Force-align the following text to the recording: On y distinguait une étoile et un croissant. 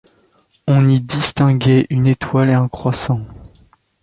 On 0.67 0.83
y 0.87 0.99
distinguait 0.99 1.85
une 1.91 2.07
étoile 2.07 2.49
et 2.49 2.53
un 2.53 2.67
croissant. 2.67 3.21